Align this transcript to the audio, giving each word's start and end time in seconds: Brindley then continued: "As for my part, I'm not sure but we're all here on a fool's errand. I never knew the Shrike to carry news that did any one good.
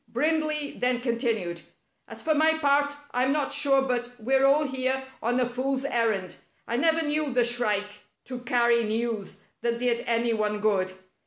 Brindley 0.07 0.71
then 0.79 0.99
continued: 0.99 1.61
"As 2.07 2.23
for 2.23 2.33
my 2.33 2.53
part, 2.57 2.89
I'm 3.11 3.31
not 3.31 3.53
sure 3.53 3.83
but 3.83 4.09
we're 4.17 4.47
all 4.47 4.65
here 4.65 5.03
on 5.21 5.39
a 5.39 5.45
fool's 5.47 5.85
errand. 5.85 6.37
I 6.67 6.75
never 6.75 7.03
knew 7.03 7.31
the 7.31 7.43
Shrike 7.43 7.99
to 8.25 8.39
carry 8.39 8.83
news 8.83 9.43
that 9.61 9.77
did 9.77 10.03
any 10.07 10.33
one 10.33 10.59
good. 10.59 10.91